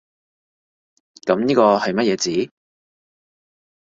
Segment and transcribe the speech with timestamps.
[1.27, 2.51] 噉呢個係乜嘢字？